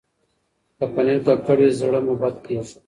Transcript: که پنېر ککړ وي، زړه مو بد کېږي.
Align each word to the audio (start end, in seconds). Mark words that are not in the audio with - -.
که 0.77 0.85
پنېر 0.93 1.17
ککړ 1.25 1.57
وي، 1.61 1.71
زړه 1.79 1.99
مو 2.05 2.13
بد 2.21 2.35
کېږي. 2.45 2.75